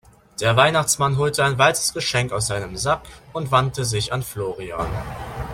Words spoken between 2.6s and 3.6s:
Sack und